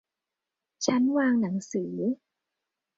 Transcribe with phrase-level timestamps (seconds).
[0.85, 1.93] ชั้นวางหนังสือ